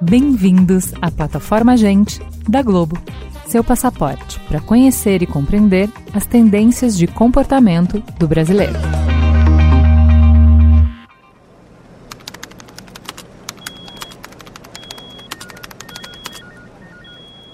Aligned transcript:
Bem-vindos 0.00 0.92
à 1.02 1.10
plataforma 1.10 1.76
Gente 1.76 2.22
da 2.48 2.62
Globo, 2.62 2.96
seu 3.48 3.64
passaporte 3.64 4.38
para 4.46 4.60
conhecer 4.60 5.22
e 5.22 5.26
compreender 5.26 5.90
as 6.14 6.24
tendências 6.24 6.96
de 6.96 7.08
comportamento 7.08 8.00
do 8.16 8.28
brasileiro. 8.28 8.78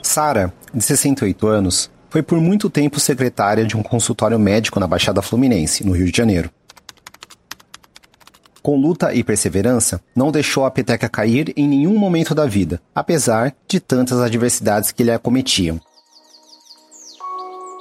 Sara, 0.03 0.53
de 0.75 0.83
68 0.83 1.47
anos, 1.47 1.91
foi 2.13 2.23
por 2.23 2.39
muito 2.39 2.69
tempo 2.69 3.01
secretária 3.01 3.65
de 3.65 3.75
um 3.75 3.83
consultório 3.83 4.39
médico 4.39 4.79
na 4.79 4.87
Baixada 4.87 5.23
Fluminense, 5.23 5.83
no 5.83 5.93
Rio 5.93 6.13
de 6.13 6.17
Janeiro. 6.19 6.51
Com 8.63 8.77
luta 8.79 9.15
e 9.15 9.25
perseverança, 9.25 9.99
não 10.15 10.31
deixou 10.31 10.67
a 10.67 10.71
peteca 10.71 11.09
cair 11.09 11.55
em 11.57 11.67
nenhum 11.67 11.97
momento 11.97 12.35
da 12.35 12.45
vida, 12.45 12.83
apesar 12.95 13.55
de 13.67 13.81
tantas 13.81 14.21
adversidades 14.21 14.93
que 14.93 15.03
lhe 15.03 15.11
acometiam. 15.11 15.81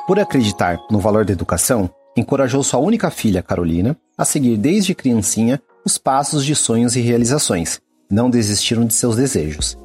Por 0.08 0.18
acreditar 0.18 0.80
no 0.90 1.02
valor 1.02 1.26
da 1.26 1.34
educação, 1.34 1.90
encorajou 2.16 2.64
sua 2.64 2.80
única 2.80 3.12
filha, 3.12 3.44
Carolina, 3.44 3.98
a 4.18 4.24
seguir 4.24 4.56
desde 4.56 4.96
criancinha 4.96 5.62
os 5.86 5.98
passos 5.98 6.46
de 6.46 6.56
sonhos 6.56 6.96
e 6.96 7.02
realizações. 7.02 7.82
Não 8.10 8.30
desistiram 8.30 8.86
de 8.86 8.94
seus 8.94 9.18
desejos. 9.18 9.78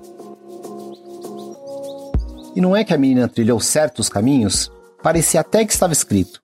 E 2.57 2.61
não 2.61 2.75
é 2.75 2.83
que 2.83 2.95
a 2.95 2.97
menina 2.97 3.29
trilhou 3.29 3.61
certos 3.61 4.09
caminhos? 4.09 4.73
Parecia 5.03 5.43
até 5.43 5.63
que 5.63 5.75
estava 5.75 5.93
escrito. 5.93 6.41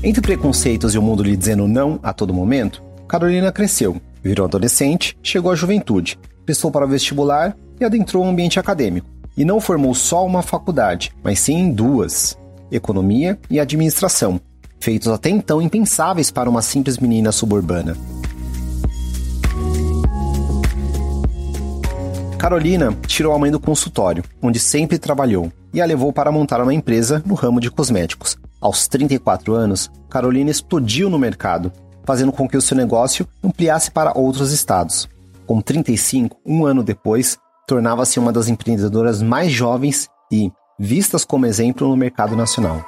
Entre 0.00 0.22
preconceitos 0.22 0.94
e 0.94 0.98
o 0.98 1.02
mundo 1.02 1.24
lhe 1.24 1.36
dizendo 1.36 1.66
não 1.66 1.98
a 2.04 2.12
todo 2.12 2.32
momento, 2.32 2.80
Carolina 3.08 3.50
cresceu, 3.50 4.00
virou 4.22 4.46
adolescente, 4.46 5.18
chegou 5.24 5.50
à 5.50 5.56
juventude, 5.56 6.16
prestou 6.44 6.70
para 6.70 6.86
o 6.86 6.88
vestibular 6.88 7.56
e 7.80 7.84
adentrou 7.84 8.24
o 8.24 8.28
ambiente 8.28 8.60
acadêmico. 8.60 9.08
E 9.36 9.44
não 9.44 9.60
formou 9.60 9.92
só 9.92 10.24
uma 10.24 10.40
faculdade, 10.40 11.12
mas 11.24 11.40
sim 11.40 11.72
duas: 11.72 12.38
economia 12.70 13.36
e 13.50 13.58
administração, 13.58 14.40
feitos 14.78 15.08
até 15.08 15.30
então 15.30 15.60
impensáveis 15.60 16.30
para 16.30 16.48
uma 16.48 16.62
simples 16.62 16.96
menina 16.98 17.32
suburbana. 17.32 17.96
Carolina 22.38 22.94
tirou 23.06 23.34
a 23.34 23.38
mãe 23.38 23.50
do 23.50 23.58
consultório, 23.58 24.22
onde 24.42 24.60
sempre 24.60 24.98
trabalhou, 24.98 25.50
e 25.72 25.80
a 25.80 25.86
levou 25.86 26.12
para 26.12 26.30
montar 26.30 26.60
uma 26.60 26.74
empresa 26.74 27.22
no 27.24 27.34
ramo 27.34 27.60
de 27.60 27.70
cosméticos. 27.70 28.36
Aos 28.60 28.86
34 28.86 29.54
anos, 29.54 29.90
Carolina 30.08 30.50
explodiu 30.50 31.08
no 31.08 31.18
mercado, 31.18 31.72
fazendo 32.04 32.32
com 32.32 32.46
que 32.48 32.56
o 32.56 32.60
seu 32.62 32.76
negócio 32.76 33.26
ampliasse 33.42 33.90
para 33.90 34.16
outros 34.16 34.52
estados. 34.52 35.08
Com 35.46 35.60
35, 35.60 36.36
um 36.44 36.66
ano 36.66 36.82
depois, 36.82 37.38
tornava-se 37.66 38.18
uma 38.18 38.32
das 38.32 38.48
empreendedoras 38.48 39.22
mais 39.22 39.50
jovens 39.50 40.08
e 40.30 40.52
vistas 40.78 41.24
como 41.24 41.46
exemplo 41.46 41.88
no 41.88 41.96
mercado 41.96 42.36
nacional. 42.36 42.84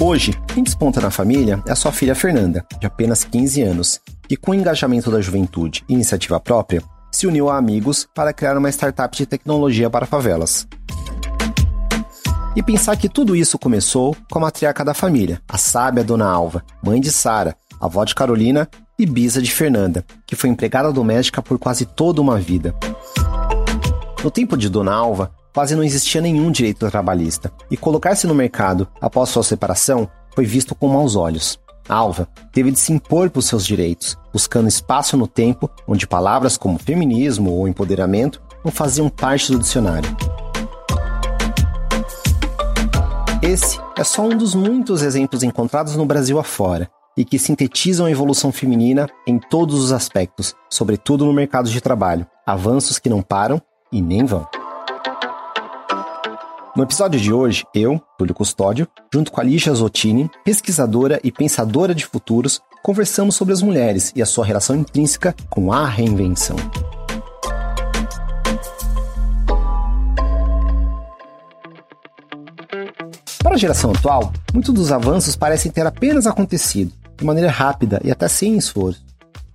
Hoje, 0.00 0.32
quem 0.48 0.64
desponta 0.64 1.00
na 1.00 1.10
família 1.10 1.62
é 1.66 1.74
sua 1.74 1.92
filha 1.92 2.14
Fernanda, 2.14 2.64
de 2.80 2.86
apenas 2.86 3.22
15 3.22 3.62
anos, 3.62 4.00
que, 4.32 4.36
com 4.38 4.52
o 4.52 4.54
engajamento 4.54 5.10
da 5.10 5.20
juventude 5.20 5.84
e 5.86 5.92
iniciativa 5.92 6.40
própria, 6.40 6.82
se 7.12 7.26
uniu 7.26 7.50
a 7.50 7.58
amigos 7.58 8.08
para 8.14 8.32
criar 8.32 8.56
uma 8.56 8.70
startup 8.70 9.14
de 9.14 9.26
tecnologia 9.26 9.90
para 9.90 10.06
favelas. 10.06 10.66
E 12.56 12.62
pensar 12.62 12.96
que 12.96 13.10
tudo 13.10 13.36
isso 13.36 13.58
começou 13.58 14.16
com 14.30 14.38
a 14.38 14.42
matriarca 14.42 14.82
da 14.82 14.94
família, 14.94 15.38
a 15.46 15.58
sábia 15.58 16.02
Dona 16.02 16.26
Alva, 16.26 16.64
mãe 16.82 16.98
de 16.98 17.12
Sara, 17.12 17.54
avó 17.78 18.06
de 18.06 18.14
Carolina 18.14 18.66
e 18.98 19.04
bisa 19.04 19.42
de 19.42 19.52
Fernanda, 19.52 20.02
que 20.26 20.34
foi 20.34 20.48
empregada 20.48 20.90
doméstica 20.90 21.42
por 21.42 21.58
quase 21.58 21.84
toda 21.84 22.22
uma 22.22 22.38
vida. 22.38 22.74
No 24.24 24.30
tempo 24.30 24.56
de 24.56 24.70
Dona 24.70 24.94
Alva, 24.94 25.30
quase 25.52 25.76
não 25.76 25.84
existia 25.84 26.22
nenhum 26.22 26.50
direito 26.50 26.88
trabalhista, 26.88 27.52
e 27.70 27.76
colocar-se 27.76 28.26
no 28.26 28.34
mercado 28.34 28.88
após 28.98 29.28
sua 29.28 29.42
separação 29.42 30.08
foi 30.34 30.46
visto 30.46 30.74
com 30.74 30.88
maus 30.88 31.16
olhos. 31.16 31.60
Alva 31.86 32.28
teve 32.52 32.70
de 32.70 32.78
se 32.78 32.92
impor 32.92 33.28
por 33.28 33.42
seus 33.42 33.66
direitos, 33.66 34.16
buscando 34.32 34.68
espaço 34.68 35.16
no 35.16 35.26
tempo 35.26 35.70
onde 35.86 36.06
palavras 36.06 36.56
como 36.56 36.78
feminismo 36.78 37.52
ou 37.52 37.68
empoderamento 37.68 38.42
não 38.64 38.72
faziam 38.72 39.08
parte 39.08 39.52
do 39.52 39.58
dicionário. 39.58 40.08
Esse 43.42 43.80
é 43.98 44.04
só 44.04 44.22
um 44.22 44.36
dos 44.36 44.54
muitos 44.54 45.02
exemplos 45.02 45.42
encontrados 45.42 45.96
no 45.96 46.06
Brasil 46.06 46.38
afora 46.38 46.88
e 47.16 47.24
que 47.24 47.38
sintetizam 47.38 48.06
a 48.06 48.10
evolução 48.10 48.52
feminina 48.52 49.08
em 49.26 49.38
todos 49.38 49.82
os 49.82 49.92
aspectos, 49.92 50.54
sobretudo 50.70 51.26
no 51.26 51.32
mercado 51.32 51.68
de 51.68 51.80
trabalho, 51.80 52.26
avanços 52.46 52.98
que 52.98 53.10
não 53.10 53.20
param 53.20 53.60
e 53.90 54.00
nem 54.00 54.24
vão. 54.24 54.46
No 56.74 56.82
episódio 56.82 57.20
de 57.20 57.30
hoje, 57.30 57.66
eu, 57.74 58.00
Túlio 58.16 58.34
Custódio, 58.34 58.88
junto 59.12 59.30
com 59.30 59.40
a 59.40 59.44
Alicia 59.44 59.74
Zottini, 59.74 60.30
pesquisadora 60.42 61.20
e 61.22 61.30
pensadora 61.30 61.94
de 61.94 62.06
futuros, 62.06 62.62
conversamos 62.82 63.36
sobre 63.36 63.54
as 63.54 63.62
mulheres 63.62 64.12
e 64.16 64.20
a 64.20 64.26
sua 64.26 64.44
relação 64.44 64.74
intrínseca 64.74 65.34
com 65.48 65.72
a 65.72 65.86
reinvenção. 65.86 66.56
Para 73.42 73.54
a 73.54 73.58
geração 73.58 73.92
atual, 73.92 74.32
muitos 74.52 74.74
dos 74.74 74.90
avanços 74.90 75.36
parecem 75.36 75.70
ter 75.70 75.86
apenas 75.86 76.26
acontecido, 76.26 76.92
de 77.16 77.24
maneira 77.24 77.50
rápida 77.50 78.00
e 78.02 78.10
até 78.10 78.26
sem 78.26 78.56
esforço. 78.56 79.04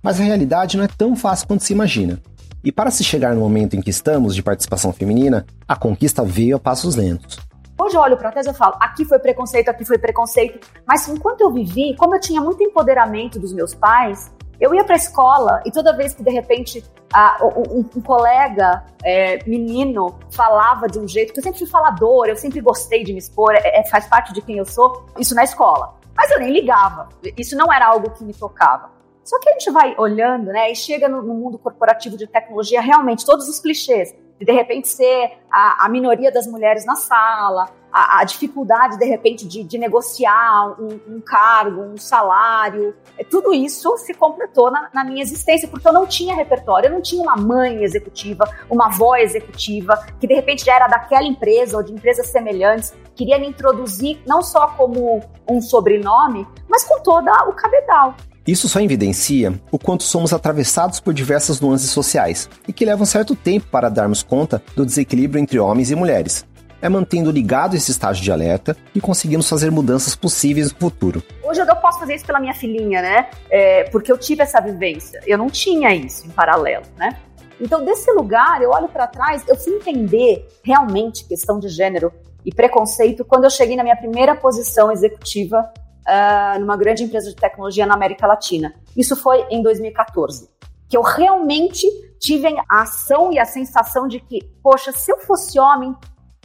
Mas 0.02 0.20
a 0.20 0.24
realidade 0.24 0.76
não 0.76 0.84
é 0.84 0.88
tão 0.88 1.14
fácil 1.14 1.48
quanto 1.48 1.64
se 1.64 1.72
imagina. 1.72 2.20
E 2.64 2.72
para 2.72 2.90
se 2.90 3.04
chegar 3.04 3.34
no 3.34 3.40
momento 3.40 3.74
em 3.74 3.82
que 3.82 3.90
estamos 3.90 4.34
de 4.34 4.42
participação 4.42 4.92
feminina, 4.92 5.44
a 5.66 5.76
conquista 5.76 6.24
veio 6.24 6.56
a 6.56 6.60
passos 6.60 6.96
lentos. 6.96 7.38
Hoje 7.80 7.96
eu 7.96 8.00
olho 8.00 8.16
para 8.16 8.32
trás 8.32 8.44
e 8.44 8.52
falo, 8.52 8.74
aqui 8.80 9.04
foi 9.04 9.20
preconceito, 9.20 9.68
aqui 9.68 9.84
foi 9.84 9.98
preconceito. 9.98 10.66
Mas 10.84 11.06
enquanto 11.08 11.42
eu 11.42 11.52
vivi, 11.52 11.94
como 11.96 12.16
eu 12.16 12.20
tinha 12.20 12.40
muito 12.40 12.60
empoderamento 12.60 13.38
dos 13.38 13.52
meus 13.52 13.72
pais, 13.72 14.32
eu 14.60 14.74
ia 14.74 14.82
para 14.82 14.94
a 14.94 14.96
escola 14.96 15.62
e 15.64 15.70
toda 15.70 15.96
vez 15.96 16.12
que 16.12 16.24
de 16.24 16.30
repente 16.30 16.84
a, 17.12 17.38
um, 17.40 17.78
um, 17.78 18.00
colega 18.00 18.84
é, 19.04 19.38
menino 19.48 20.18
falava 20.32 20.88
de 20.88 20.98
um 20.98 21.06
jeito, 21.06 21.32
que 21.32 21.38
eu 21.38 21.42
sempre 21.42 21.60
fui 21.60 21.68
faladora, 21.68 22.32
eu 22.32 22.36
sempre 22.36 22.60
gostei 22.60 23.04
de 23.04 23.12
me 23.12 23.20
expor, 23.20 23.54
é, 23.54 23.80
é, 23.80 23.86
faz 23.86 24.08
parte 24.08 24.32
de 24.32 24.42
quem 24.42 24.58
eu 24.58 24.64
sou, 24.64 25.06
isso 25.16 25.32
na 25.32 25.44
escola. 25.44 25.94
Mas 26.16 26.32
eu 26.32 26.40
nem 26.40 26.50
ligava, 26.50 27.08
isso 27.36 27.56
não 27.56 27.72
era 27.72 27.86
algo 27.86 28.10
que 28.10 28.24
me 28.24 28.34
tocava. 28.34 28.90
Só 29.22 29.38
que 29.38 29.50
a 29.50 29.52
gente 29.52 29.70
vai 29.70 29.94
olhando, 29.96 30.46
né, 30.46 30.72
e 30.72 30.74
chega 30.74 31.08
no, 31.08 31.22
no 31.22 31.34
mundo 31.34 31.58
corporativo 31.58 32.16
de 32.16 32.26
tecnologia, 32.26 32.80
realmente, 32.80 33.24
todos 33.24 33.48
os 33.48 33.60
clichês, 33.60 34.12
de 34.38 34.44
de 34.44 34.52
repente 34.52 34.88
ser 34.88 35.38
a, 35.50 35.86
a 35.86 35.88
minoria 35.88 36.30
das 36.30 36.46
mulheres 36.46 36.84
na 36.84 36.96
sala, 36.96 37.68
a, 37.92 38.20
a 38.20 38.24
dificuldade, 38.24 38.98
de 38.98 39.04
repente, 39.04 39.46
de, 39.46 39.62
de 39.62 39.78
negociar 39.78 40.76
um, 40.80 41.00
um, 41.08 41.20
cargo, 41.20 41.82
um 41.82 41.96
salário, 41.96 42.94
é, 43.16 43.24
tudo 43.24 43.52
isso 43.52 43.96
se 43.96 44.14
completou 44.14 44.70
na, 44.70 44.90
na, 44.92 45.04
minha 45.04 45.22
existência, 45.22 45.68
porque 45.68 45.88
eu 45.88 45.92
não 45.92 46.06
tinha 46.06 46.34
repertório, 46.34 46.88
eu 46.88 46.92
não 46.92 47.00
tinha 47.00 47.22
uma 47.22 47.36
mãe 47.36 47.82
executiva, 47.82 48.44
uma 48.70 48.86
avó 48.86 49.16
executiva, 49.16 49.96
que 50.20 50.26
de 50.26 50.34
repente 50.34 50.64
já 50.64 50.74
era 50.76 50.86
daquela 50.86 51.24
empresa 51.24 51.76
ou 51.76 51.82
de 51.82 51.92
empresas 51.92 52.26
semelhantes, 52.28 52.94
queria 53.14 53.38
me 53.38 53.48
introduzir 53.48 54.20
não 54.26 54.42
só 54.42 54.68
como 54.68 55.22
um 55.48 55.60
sobrenome, 55.60 56.46
mas 56.68 56.84
com 56.84 57.00
toda 57.02 57.32
o 57.48 57.52
cabedal. 57.52 58.14
Isso 58.48 58.66
só 58.66 58.80
evidencia 58.80 59.52
o 59.70 59.78
quanto 59.78 60.04
somos 60.04 60.32
atravessados 60.32 61.00
por 61.00 61.12
diversas 61.12 61.60
nuances 61.60 61.90
sociais 61.90 62.48
e 62.66 62.72
que 62.72 62.82
levam 62.82 63.04
certo 63.04 63.36
tempo 63.36 63.66
para 63.66 63.90
darmos 63.90 64.22
conta 64.22 64.62
do 64.74 64.86
desequilíbrio 64.86 65.38
entre 65.38 65.58
homens 65.58 65.90
e 65.90 65.94
mulheres. 65.94 66.46
É 66.80 66.88
mantendo 66.88 67.30
ligado 67.30 67.76
esse 67.76 67.90
estágio 67.90 68.24
de 68.24 68.32
alerta 68.32 68.74
que 68.90 69.02
conseguimos 69.02 69.46
fazer 69.46 69.70
mudanças 69.70 70.16
possíveis 70.16 70.72
no 70.72 70.78
futuro. 70.78 71.22
Hoje 71.44 71.60
eu 71.60 71.76
posso 71.76 71.98
fazer 71.98 72.14
isso 72.14 72.24
pela 72.24 72.40
minha 72.40 72.54
filhinha, 72.54 73.02
né? 73.02 73.28
É, 73.50 73.84
porque 73.90 74.10
eu 74.10 74.16
tive 74.16 74.42
essa 74.42 74.62
vivência. 74.62 75.20
Eu 75.26 75.36
não 75.36 75.50
tinha 75.50 75.94
isso 75.94 76.26
em 76.26 76.30
paralelo, 76.30 76.86
né? 76.96 77.18
Então, 77.60 77.84
desse 77.84 78.10
lugar, 78.12 78.62
eu 78.62 78.70
olho 78.70 78.88
para 78.88 79.06
trás, 79.06 79.44
eu 79.46 79.56
fui 79.56 79.74
entender 79.74 80.48
realmente 80.62 81.26
questão 81.26 81.58
de 81.58 81.68
gênero 81.68 82.10
e 82.46 82.54
preconceito 82.54 83.26
quando 83.26 83.44
eu 83.44 83.50
cheguei 83.50 83.76
na 83.76 83.82
minha 83.82 83.96
primeira 83.96 84.34
posição 84.34 84.90
executiva 84.90 85.70
uh, 86.08 86.58
numa 86.58 86.76
grande 86.76 87.04
empresa 87.04 87.28
de 87.28 87.36
tecnologia 87.36 87.86
na 87.86 87.94
América 87.94 88.26
Latina. 88.26 88.74
Isso 88.96 89.14
foi 89.14 89.46
em 89.50 89.62
2014. 89.62 90.48
Que 90.88 90.96
eu 90.96 91.02
realmente 91.02 91.86
tive 92.18 92.48
a 92.68 92.82
ação 92.82 93.32
e 93.32 93.38
a 93.38 93.44
sensação 93.44 94.08
de 94.08 94.18
que, 94.18 94.42
poxa, 94.62 94.90
se 94.90 95.12
eu 95.12 95.18
fosse 95.18 95.60
homem, 95.60 95.94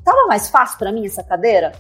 tava 0.04 0.28
mais 0.28 0.50
fácil 0.50 0.78
para 0.78 0.92
mim 0.92 1.06
essa 1.06 1.24
cadeira? 1.24 1.72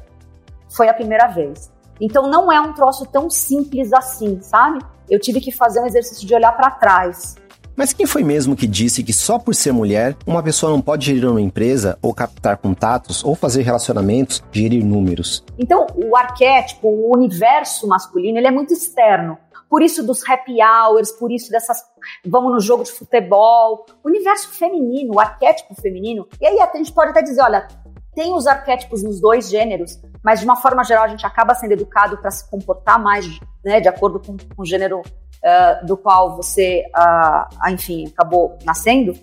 Foi 0.69 0.87
a 0.87 0.93
primeira 0.93 1.27
vez. 1.27 1.71
Então 1.99 2.27
não 2.27 2.51
é 2.51 2.59
um 2.59 2.73
troço 2.73 3.05
tão 3.05 3.29
simples 3.29 3.93
assim, 3.93 4.41
sabe? 4.41 4.79
Eu 5.09 5.19
tive 5.19 5.41
que 5.41 5.51
fazer 5.51 5.81
um 5.81 5.85
exercício 5.85 6.25
de 6.25 6.33
olhar 6.33 6.51
para 6.53 6.71
trás 6.71 7.35
Mas 7.75 7.91
quem 7.91 8.05
foi 8.05 8.23
mesmo 8.23 8.55
que 8.55 8.67
disse 8.67 9.03
que 9.03 9.11
só 9.11 9.39
por 9.39 9.55
ser 9.55 9.71
mulher, 9.71 10.15
uma 10.27 10.43
pessoa 10.43 10.71
não 10.71 10.79
pode 10.79 11.05
gerir 11.07 11.27
uma 11.27 11.41
empresa, 11.41 11.97
ou 12.01 12.13
captar 12.13 12.57
contatos, 12.57 13.23
ou 13.23 13.35
fazer 13.35 13.63
relacionamentos, 13.63 14.43
gerir 14.51 14.85
números? 14.85 15.43
Então, 15.57 15.87
o 15.95 16.15
arquétipo, 16.15 16.87
o 16.87 17.15
universo 17.15 17.87
masculino, 17.87 18.37
ele 18.37 18.47
é 18.47 18.51
muito 18.51 18.73
externo. 18.73 19.37
Por 19.67 19.81
isso 19.81 20.05
dos 20.05 20.21
happy 20.29 20.57
hours, 20.61 21.11
por 21.13 21.31
isso 21.31 21.49
dessas 21.49 21.77
vamos 22.23 22.51
no 22.51 22.59
jogo 22.59 22.83
de 22.83 22.91
futebol, 22.91 23.85
o 24.03 24.07
universo 24.07 24.49
feminino, 24.49 25.15
o 25.15 25.19
arquétipo 25.19 25.73
feminino. 25.73 26.27
E 26.39 26.45
aí 26.45 26.59
a 26.59 26.77
gente 26.77 26.91
pode 26.91 27.09
até 27.09 27.23
dizer, 27.23 27.41
olha, 27.41 27.67
tem 28.13 28.35
os 28.35 28.45
arquétipos 28.45 29.01
nos 29.01 29.19
dois 29.19 29.49
gêneros, 29.49 29.99
mas 30.23 30.39
de 30.39 30.45
uma 30.45 30.55
forma 30.55 30.83
geral 30.83 31.05
a 31.05 31.07
gente 31.07 31.25
acaba 31.25 31.55
sendo 31.55 31.71
educado 31.71 32.17
para 32.17 32.29
se 32.29 32.47
comportar 32.51 33.01
mais, 33.01 33.25
né, 33.65 33.79
de 33.79 33.87
acordo 33.87 34.19
com, 34.19 34.37
com 34.37 34.61
o 34.61 34.65
gênero 34.65 35.01
uh, 35.43 35.85
do 35.85 35.97
qual 35.97 36.35
você, 36.35 36.83
uh, 36.95 37.71
enfim, 37.71 38.07
acabou 38.07 38.57
nascendo, 38.63 39.13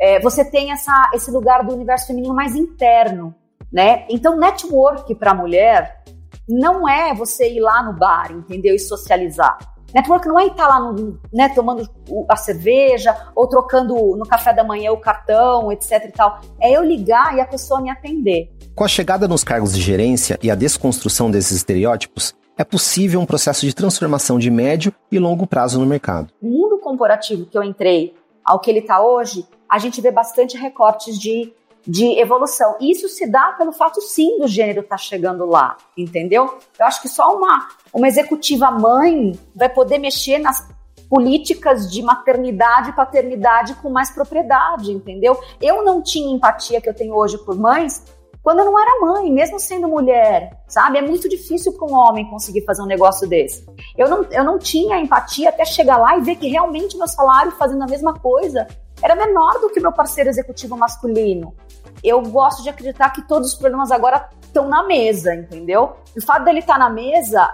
é, 0.00 0.18
você 0.20 0.44
tem 0.44 0.72
essa, 0.72 1.10
esse 1.14 1.30
lugar 1.30 1.64
do 1.64 1.74
universo 1.74 2.06
feminino 2.06 2.34
mais 2.34 2.54
interno, 2.54 3.34
né? 3.70 4.06
Então, 4.08 4.36
network 4.36 5.14
para 5.14 5.34
mulher 5.34 6.02
não 6.48 6.88
é 6.88 7.14
você 7.14 7.52
ir 7.52 7.60
lá 7.60 7.82
no 7.82 7.92
bar, 7.92 8.32
entendeu? 8.32 8.74
E 8.74 8.78
socializar. 8.78 9.58
Network 9.92 10.26
não 10.26 10.38
é 10.38 10.46
estar 10.46 10.68
lá 10.68 10.80
no, 10.80 11.20
né, 11.32 11.48
tomando 11.48 11.88
a 12.28 12.36
cerveja 12.36 13.14
ou 13.34 13.48
trocando 13.48 13.94
no 14.16 14.24
café 14.24 14.52
da 14.52 14.62
manhã 14.62 14.92
o 14.92 15.00
cartão, 15.00 15.70
etc 15.72 16.04
e 16.04 16.12
tal. 16.12 16.40
É 16.60 16.70
eu 16.70 16.82
ligar 16.82 17.36
e 17.36 17.40
a 17.40 17.46
pessoa 17.46 17.80
me 17.80 17.90
atender. 17.90 18.50
Com 18.74 18.84
a 18.84 18.88
chegada 18.88 19.26
nos 19.26 19.42
cargos 19.42 19.74
de 19.74 19.80
gerência 19.80 20.38
e 20.42 20.50
a 20.50 20.54
desconstrução 20.54 21.30
desses 21.30 21.56
estereótipos, 21.58 22.34
é 22.60 22.64
possível 22.64 23.18
um 23.18 23.24
processo 23.24 23.64
de 23.64 23.74
transformação 23.74 24.38
de 24.38 24.50
médio 24.50 24.92
e 25.10 25.18
longo 25.18 25.46
prazo 25.46 25.80
no 25.80 25.86
mercado. 25.86 26.30
No 26.42 26.50
mundo 26.50 26.78
corporativo 26.78 27.46
que 27.46 27.56
eu 27.56 27.62
entrei, 27.62 28.14
ao 28.44 28.60
que 28.60 28.70
ele 28.70 28.80
está 28.80 29.00
hoje, 29.00 29.46
a 29.66 29.78
gente 29.78 29.98
vê 30.02 30.10
bastante 30.10 30.58
recortes 30.58 31.18
de, 31.18 31.54
de 31.86 32.20
evolução. 32.20 32.76
E 32.78 32.90
isso 32.90 33.08
se 33.08 33.26
dá 33.26 33.54
pelo 33.56 33.72
fato, 33.72 34.02
sim, 34.02 34.38
do 34.38 34.46
gênero 34.46 34.80
estar 34.80 34.96
tá 34.96 34.98
chegando 34.98 35.46
lá, 35.46 35.78
entendeu? 35.96 36.58
Eu 36.78 36.84
acho 36.84 37.00
que 37.00 37.08
só 37.08 37.34
uma, 37.34 37.66
uma 37.94 38.06
executiva 38.06 38.70
mãe 38.70 39.32
vai 39.56 39.70
poder 39.70 39.96
mexer 39.96 40.38
nas 40.38 40.68
políticas 41.08 41.90
de 41.90 42.02
maternidade 42.02 42.90
e 42.90 42.92
paternidade 42.92 43.74
com 43.76 43.88
mais 43.88 44.10
propriedade, 44.10 44.92
entendeu? 44.92 45.40
Eu 45.62 45.82
não 45.82 46.02
tinha 46.02 46.30
empatia 46.30 46.78
que 46.78 46.90
eu 46.90 46.94
tenho 46.94 47.14
hoje 47.14 47.38
por 47.38 47.56
mães 47.56 48.04
quando 48.42 48.60
eu 48.60 48.64
não 48.64 48.78
era 48.78 49.00
mãe, 49.00 49.30
mesmo 49.30 49.60
sendo 49.60 49.86
mulher, 49.86 50.58
sabe? 50.66 50.98
É 50.98 51.02
muito 51.02 51.28
difícil 51.28 51.72
para 51.74 51.86
um 51.86 51.94
homem 51.94 52.28
conseguir 52.30 52.64
fazer 52.64 52.82
um 52.82 52.86
negócio 52.86 53.28
desse. 53.28 53.66
Eu 53.96 54.08
não, 54.08 54.24
eu 54.30 54.42
não 54.42 54.58
tinha 54.58 54.98
empatia 54.98 55.50
até 55.50 55.64
chegar 55.64 55.98
lá 55.98 56.16
e 56.16 56.22
ver 56.22 56.36
que 56.36 56.48
realmente 56.48 56.96
meu 56.96 57.06
salário 57.06 57.52
fazendo 57.52 57.82
a 57.82 57.86
mesma 57.86 58.14
coisa 58.14 58.66
era 59.02 59.14
menor 59.14 59.60
do 59.60 59.70
que 59.70 59.80
meu 59.80 59.92
parceiro 59.92 60.30
executivo 60.30 60.76
masculino. 60.76 61.54
Eu 62.02 62.22
gosto 62.22 62.62
de 62.62 62.70
acreditar 62.70 63.10
que 63.10 63.26
todos 63.28 63.52
os 63.52 63.54
problemas 63.54 63.90
agora 63.90 64.28
estão 64.42 64.68
na 64.68 64.84
mesa, 64.84 65.34
entendeu? 65.34 65.96
O 66.16 66.24
fato 66.24 66.44
dele 66.44 66.60
estar 66.60 66.74
tá 66.74 66.78
na 66.78 66.90
mesa, 66.90 67.46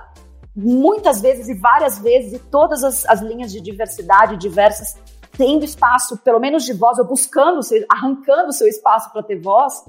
muitas 0.55 1.21
vezes 1.21 1.49
e 1.49 1.55
várias 1.55 1.99
vezes, 1.99 2.35
e 2.35 2.39
todas 2.39 2.85
as, 2.85 3.05
as 3.06 3.21
linhas 3.21 3.50
de 3.50 3.61
diversidade 3.61 4.37
diversas 4.37 4.97
tendo 5.37 5.65
espaço, 5.65 6.17
pelo 6.19 6.41
menos 6.41 6.65
de 6.65 6.73
voz, 6.73 6.99
ou 6.99 7.05
buscando, 7.05 7.61
arrancando 7.89 8.53
seu 8.53 8.67
espaço 8.67 9.12
para 9.12 9.23
ter 9.23 9.41
voz, 9.41 9.85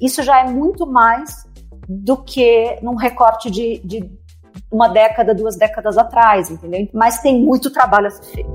isso 0.00 0.22
já 0.22 0.40
é 0.40 0.50
muito 0.50 0.86
mais 0.86 1.46
do 1.88 2.16
que 2.16 2.78
num 2.82 2.94
recorte 2.94 3.50
de, 3.50 3.80
de 3.84 4.10
uma 4.70 4.88
década, 4.88 5.34
duas 5.34 5.56
décadas 5.56 5.96
atrás, 5.96 6.50
entendeu? 6.50 6.88
Mas 6.92 7.20
tem 7.20 7.40
muito 7.40 7.70
trabalho 7.70 8.08
a 8.08 8.10
ser 8.10 8.24
feito. 8.24 8.50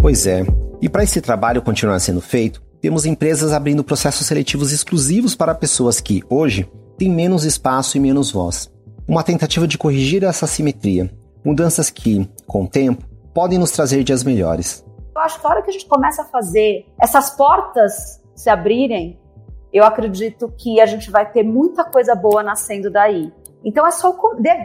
Pois 0.00 0.26
é. 0.26 0.44
E 0.80 0.88
para 0.88 1.02
esse 1.02 1.20
trabalho 1.20 1.60
continuar 1.60 1.98
sendo 2.00 2.20
feito, 2.20 2.62
temos 2.80 3.04
empresas 3.04 3.52
abrindo 3.52 3.84
processos 3.84 4.26
seletivos 4.26 4.72
exclusivos 4.72 5.34
para 5.34 5.54
pessoas 5.54 6.00
que, 6.00 6.22
hoje, 6.30 6.70
têm 6.96 7.10
menos 7.10 7.44
espaço 7.44 7.96
e 7.96 8.00
menos 8.00 8.30
voz. 8.30 8.72
Uma 9.06 9.22
tentativa 9.22 9.66
de 9.66 9.76
corrigir 9.76 10.24
essa 10.24 10.46
simetria. 10.46 11.10
Mudanças 11.44 11.90
que, 11.90 12.28
com 12.46 12.64
o 12.64 12.68
tempo, 12.68 13.04
podem 13.34 13.58
nos 13.58 13.72
trazer 13.72 14.02
dias 14.04 14.24
melhores. 14.24 14.84
Eu 15.14 15.20
acho 15.20 15.40
que 15.40 15.46
a 15.46 15.50
hora 15.50 15.62
que 15.62 15.70
a 15.70 15.72
gente 15.72 15.86
começa 15.86 16.22
a 16.22 16.24
fazer 16.26 16.86
essas 16.98 17.30
portas 17.30 18.22
se 18.34 18.48
abrirem, 18.48 19.18
eu 19.72 19.84
acredito 19.84 20.52
que 20.56 20.80
a 20.80 20.86
gente 20.86 21.10
vai 21.10 21.30
ter 21.30 21.42
muita 21.42 21.84
coisa 21.84 22.14
boa 22.14 22.42
nascendo 22.42 22.90
daí. 22.90 23.32
Então 23.64 23.86
é 23.86 23.90
só 23.90 24.16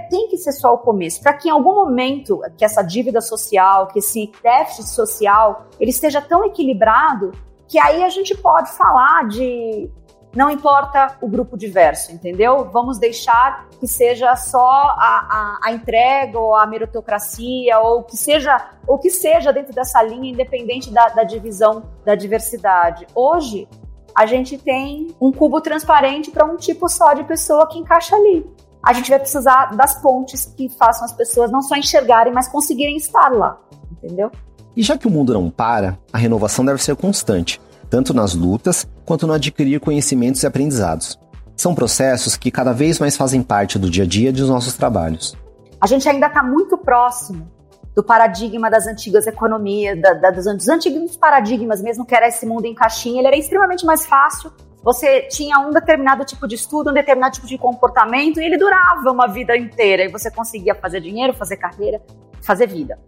tem 0.09 0.29
que 0.29 0.37
ser 0.37 0.53
só 0.53 0.73
o 0.73 0.77
começo, 0.77 1.21
para 1.21 1.33
que 1.33 1.49
em 1.49 1.51
algum 1.51 1.73
momento 1.73 2.41
que 2.57 2.63
essa 2.63 2.81
dívida 2.81 3.19
social, 3.19 3.87
que 3.87 3.99
esse 3.99 4.31
déficit 4.41 4.87
social, 4.87 5.67
ele 5.79 5.91
esteja 5.91 6.21
tão 6.21 6.45
equilibrado 6.45 7.31
que 7.67 7.77
aí 7.77 8.03
a 8.03 8.09
gente 8.09 8.35
pode 8.35 8.71
falar 8.71 9.27
de 9.27 9.89
não 10.33 10.51
importa 10.51 11.17
o 11.21 11.27
grupo 11.29 11.57
diverso, 11.57 12.11
entendeu? 12.11 12.69
Vamos 12.71 12.99
deixar 12.99 13.69
que 13.79 13.87
seja 13.87 14.35
só 14.35 14.59
a, 14.59 15.59
a, 15.63 15.69
a 15.69 15.71
entrega 15.71 16.37
ou 16.37 16.53
a 16.53 16.67
meritocracia 16.67 17.79
ou 17.79 18.03
que 18.03 18.17
seja 18.17 18.69
o 18.85 18.97
que 18.97 19.09
seja 19.09 19.53
dentro 19.53 19.73
dessa 19.73 20.03
linha, 20.03 20.31
independente 20.31 20.91
da, 20.91 21.07
da 21.07 21.23
divisão 21.23 21.83
da 22.03 22.15
diversidade. 22.15 23.07
Hoje 23.15 23.67
a 24.15 24.25
gente 24.25 24.57
tem 24.57 25.13
um 25.19 25.31
cubo 25.31 25.59
transparente 25.59 26.31
para 26.31 26.45
um 26.45 26.55
tipo 26.55 26.87
só 26.87 27.13
de 27.13 27.23
pessoa 27.25 27.67
que 27.67 27.77
encaixa 27.77 28.15
ali. 28.15 28.45
A 28.81 28.93
gente 28.93 29.09
vai 29.09 29.19
precisar 29.19 29.75
das 29.75 30.01
pontes 30.01 30.45
que 30.55 30.69
façam 30.69 31.05
as 31.05 31.11
pessoas 31.11 31.51
não 31.51 31.61
só 31.61 31.75
enxergarem, 31.75 32.31
mas 32.31 32.47
conseguirem 32.47 32.95
estar 32.95 33.29
lá, 33.29 33.59
entendeu? 33.91 34.31
E 34.75 34.81
já 34.81 34.97
que 34.97 35.07
o 35.07 35.11
mundo 35.11 35.33
não 35.33 35.49
para, 35.49 35.97
a 36.13 36.17
renovação 36.17 36.63
deve 36.63 36.81
ser 36.81 36.95
constante, 36.95 37.59
tanto 37.89 38.13
nas 38.13 38.33
lutas 38.33 38.87
quanto 39.05 39.27
no 39.27 39.33
adquirir 39.33 39.79
conhecimentos 39.79 40.43
e 40.43 40.47
aprendizados. 40.47 41.19
São 41.57 41.73
processos 41.73 42.37
que 42.37 42.51
cada 42.51 42.73
vez 42.73 42.99
mais 42.99 43.17
fazem 43.17 43.41
parte 43.41 43.79
do 43.79 43.89
dia 43.89 44.03
a 44.03 44.07
dia 44.07 44.31
dos 44.31 44.49
nossos 44.49 44.75
trabalhos. 44.75 45.35
A 45.81 45.87
gente 45.87 46.07
ainda 46.07 46.27
está 46.27 46.43
muito 46.43 46.77
próximo 46.77 47.54
do 47.95 48.03
paradigma 48.03 48.69
das 48.69 48.85
antigas 48.85 49.25
economias, 49.25 49.99
da, 50.01 50.13
da, 50.13 50.29
dos, 50.29 50.45
dos 50.45 50.67
antigos 50.67 51.15
paradigmas 51.15 51.81
mesmo, 51.81 52.05
que 52.05 52.13
era 52.13 52.27
esse 52.27 52.45
mundo 52.45 52.65
em 52.65 52.75
caixinha, 52.75 53.21
ele 53.21 53.27
era 53.27 53.37
extremamente 53.37 53.85
mais 53.85 54.05
fácil. 54.05 54.51
Você 54.83 55.21
tinha 55.21 55.57
um 55.59 55.71
determinado 55.71 56.25
tipo 56.25 56.47
de 56.47 56.55
estudo, 56.55 56.91
um 56.91 56.93
determinado 56.93 57.33
tipo 57.33 57.47
de 57.47 57.57
comportamento, 57.57 58.39
e 58.39 58.45
ele 58.45 58.57
durava 58.57 59.09
uma 59.09 59.27
vida 59.27 59.55
inteira, 59.57 60.03
e 60.03 60.09
você 60.09 60.29
conseguia 60.29 60.75
fazer 60.75 60.99
dinheiro, 60.99 61.33
fazer 61.33 61.55
carreira, 61.57 62.01
fazer 62.41 62.67
vida. 62.67 62.99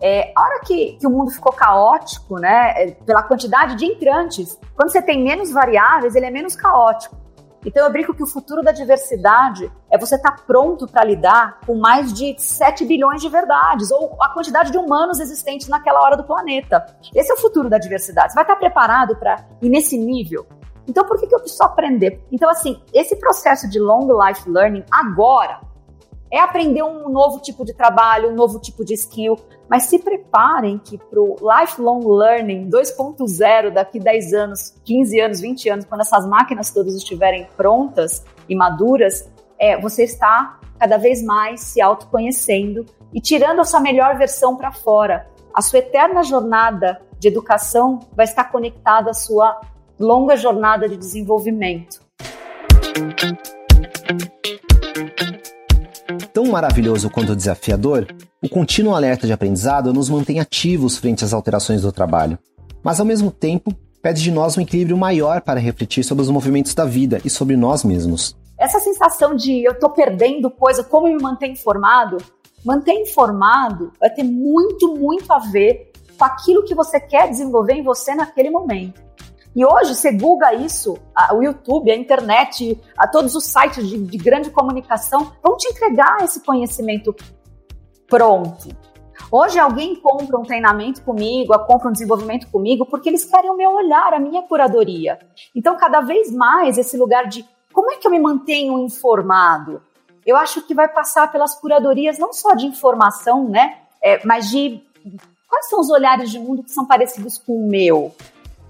É, 0.00 0.32
a 0.34 0.42
hora 0.42 0.60
que, 0.60 0.96
que, 0.98 1.06
o 1.06 1.10
mundo 1.10 1.30
ficou 1.30 1.52
caótico, 1.52 2.38
né, 2.38 2.74
é, 2.76 2.90
pela 3.06 3.22
quantidade 3.22 3.76
de 3.76 3.84
entrantes, 3.84 4.58
quando 4.74 4.90
você 4.90 5.00
tem 5.00 5.22
menos 5.22 5.52
variáveis, 5.52 6.16
ele 6.16 6.26
é 6.26 6.30
menos 6.30 6.56
caótico. 6.56 7.16
Então 7.64 7.84
eu 7.84 7.90
brinco 7.90 8.14
que 8.14 8.22
o 8.22 8.26
futuro 8.26 8.62
da 8.62 8.72
diversidade 8.72 9.70
é 9.90 9.98
você 9.98 10.16
estar 10.16 10.32
tá 10.32 10.42
pronto 10.46 10.86
para 10.86 11.04
lidar 11.04 11.60
com 11.66 11.74
mais 11.76 12.12
de 12.12 12.34
7 12.38 12.84
bilhões 12.84 13.22
de 13.22 13.28
verdades, 13.28 13.90
ou 13.90 14.16
a 14.20 14.28
quantidade 14.28 14.70
de 14.70 14.78
humanos 14.78 15.18
existentes 15.20 15.68
naquela 15.68 16.02
hora 16.02 16.16
do 16.16 16.24
planeta. 16.24 16.84
Esse 17.14 17.30
é 17.30 17.34
o 17.34 17.38
futuro 17.38 17.70
da 17.70 17.78
diversidade. 17.78 18.32
Você 18.32 18.34
vai 18.34 18.44
estar 18.44 18.54
tá 18.54 18.60
preparado 18.60 19.16
para 19.16 19.44
ir 19.62 19.68
nesse 19.68 19.96
nível. 19.96 20.46
Então 20.86 21.06
por 21.06 21.18
que, 21.18 21.26
que 21.26 21.34
eu 21.34 21.40
preciso 21.40 21.62
aprender? 21.62 22.22
Então, 22.30 22.50
assim, 22.50 22.82
esse 22.92 23.16
processo 23.16 23.68
de 23.68 23.78
long 23.80 24.06
life 24.22 24.48
learning 24.48 24.84
agora 24.90 25.60
é 26.30 26.38
aprender 26.38 26.82
um 26.82 27.08
novo 27.08 27.40
tipo 27.40 27.64
de 27.64 27.72
trabalho, 27.72 28.30
um 28.30 28.34
novo 28.34 28.58
tipo 28.58 28.84
de 28.84 28.94
skill, 28.94 29.36
mas 29.68 29.84
se 29.84 29.98
preparem 29.98 30.78
que 30.78 30.98
para 30.98 31.20
o 31.20 31.36
lifelong 31.40 32.06
learning 32.06 32.68
2.0 32.68 33.70
daqui 33.70 33.98
10 33.98 34.34
anos, 34.34 34.74
15 34.84 35.20
anos, 35.20 35.40
20 35.40 35.68
anos, 35.68 35.84
quando 35.84 36.00
essas 36.00 36.26
máquinas 36.26 36.70
todas 36.70 36.94
estiverem 36.94 37.46
prontas 37.56 38.24
e 38.48 38.54
maduras, 38.54 39.30
é, 39.58 39.80
você 39.80 40.04
está 40.04 40.58
cada 40.78 40.96
vez 40.96 41.22
mais 41.22 41.60
se 41.60 41.80
autoconhecendo 41.80 42.84
e 43.12 43.20
tirando 43.20 43.60
a 43.60 43.64
sua 43.64 43.80
melhor 43.80 44.18
versão 44.18 44.56
para 44.56 44.72
fora. 44.72 45.28
A 45.54 45.62
sua 45.62 45.78
eterna 45.78 46.22
jornada 46.24 47.00
de 47.18 47.28
educação 47.28 48.00
vai 48.12 48.24
estar 48.24 48.50
conectada 48.50 49.10
à 49.10 49.14
sua 49.14 49.60
longa 49.98 50.36
jornada 50.36 50.88
de 50.88 50.96
desenvolvimento. 50.96 52.02
Tão 56.34 56.46
maravilhoso 56.46 57.08
quanto 57.08 57.36
desafiador, 57.36 58.08
o 58.42 58.48
contínuo 58.48 58.92
alerta 58.92 59.24
de 59.24 59.32
aprendizado 59.32 59.92
nos 59.92 60.10
mantém 60.10 60.40
ativos 60.40 60.98
frente 60.98 61.24
às 61.24 61.32
alterações 61.32 61.82
do 61.82 61.92
trabalho, 61.92 62.36
mas 62.82 62.98
ao 62.98 63.06
mesmo 63.06 63.30
tempo 63.30 63.72
pede 64.02 64.20
de 64.20 64.32
nós 64.32 64.58
um 64.58 64.60
equilíbrio 64.60 64.96
maior 64.96 65.42
para 65.42 65.60
refletir 65.60 66.02
sobre 66.02 66.22
os 66.22 66.30
movimentos 66.30 66.74
da 66.74 66.84
vida 66.84 67.20
e 67.24 67.30
sobre 67.30 67.56
nós 67.56 67.84
mesmos. 67.84 68.36
Essa 68.58 68.80
sensação 68.80 69.36
de 69.36 69.62
eu 69.62 69.74
estou 69.74 69.90
perdendo 69.90 70.50
coisa, 70.50 70.82
como 70.82 71.06
me 71.06 71.22
manter 71.22 71.46
informado? 71.46 72.16
Manter 72.64 72.94
informado 72.94 73.92
vai 74.00 74.10
ter 74.10 74.24
muito, 74.24 74.92
muito 74.92 75.32
a 75.32 75.38
ver 75.38 75.92
com 76.18 76.24
aquilo 76.24 76.64
que 76.64 76.74
você 76.74 76.98
quer 76.98 77.30
desenvolver 77.30 77.74
em 77.74 77.84
você 77.84 78.12
naquele 78.12 78.50
momento. 78.50 79.00
E 79.54 79.64
hoje 79.64 79.94
você 79.94 80.10
googa 80.10 80.52
isso, 80.52 80.98
a, 81.14 81.34
o 81.34 81.42
YouTube, 81.42 81.90
a 81.90 81.96
internet, 81.96 82.80
a 82.98 83.06
todos 83.06 83.34
os 83.36 83.44
sites 83.44 83.86
de, 83.86 83.98
de 83.98 84.18
grande 84.18 84.50
comunicação 84.50 85.32
vão 85.42 85.56
te 85.56 85.68
entregar 85.68 86.22
esse 86.22 86.40
conhecimento 86.40 87.14
pronto. 88.08 88.68
Hoje 89.30 89.58
alguém 89.58 89.96
compra 89.96 90.38
um 90.38 90.42
treinamento 90.42 91.02
comigo, 91.02 91.56
compra 91.66 91.88
um 91.88 91.92
desenvolvimento 91.92 92.48
comigo, 92.50 92.84
porque 92.86 93.08
eles 93.08 93.24
querem 93.24 93.50
o 93.50 93.56
meu 93.56 93.72
olhar, 93.72 94.12
a 94.12 94.18
minha 94.18 94.42
curadoria. 94.42 95.18
Então, 95.54 95.76
cada 95.76 96.00
vez 96.00 96.32
mais, 96.32 96.76
esse 96.76 96.96
lugar 96.96 97.26
de 97.28 97.44
como 97.72 97.90
é 97.92 97.96
que 97.96 98.06
eu 98.06 98.10
me 98.10 98.20
mantenho 98.20 98.78
informado? 98.78 99.82
Eu 100.26 100.36
acho 100.36 100.62
que 100.62 100.74
vai 100.74 100.88
passar 100.88 101.30
pelas 101.30 101.54
curadorias 101.54 102.18
não 102.18 102.32
só 102.32 102.54
de 102.54 102.66
informação, 102.66 103.48
né? 103.48 103.78
É, 104.02 104.24
mas 104.24 104.48
de 104.50 104.82
quais 105.48 105.68
são 105.68 105.80
os 105.80 105.90
olhares 105.90 106.30
de 106.30 106.38
mundo 106.38 106.62
que 106.62 106.70
são 106.70 106.86
parecidos 106.86 107.38
com 107.38 107.52
o 107.52 107.68
meu. 107.68 108.14